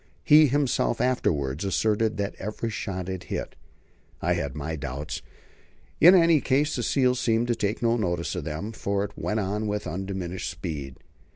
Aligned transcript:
He 0.23 0.47
himself 0.47 0.99
afterwards 0.99 1.63
asserted 1.63 2.17
that 2.17 2.33
every 2.39 2.71
shot 2.71 3.07
had 3.07 3.25
hit. 3.25 3.55
I 4.19 4.33
had 4.33 4.55
my 4.55 4.75
doubts. 4.75 5.21
In 5.99 6.15
any 6.15 6.41
case 6.41 6.75
the 6.75 6.81
seal 6.81 7.13
seemed 7.13 7.45
to 7.49 7.55
take 7.55 7.83
no 7.83 7.97
notice 7.97 8.33
of 8.33 8.43
them, 8.43 8.71
for 8.71 9.03
it 9.03 9.11
went 9.15 9.39
on 9.41 9.67
with 9.67 9.85
undiminished 9.85 10.49
speed. 10.49 10.95